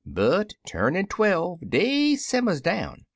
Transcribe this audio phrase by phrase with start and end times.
[0.03, 3.05] But, turnin' twelve, dey simmers down.